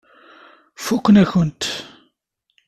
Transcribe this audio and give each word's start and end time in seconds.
Fakken-ak-ten. 0.85 1.61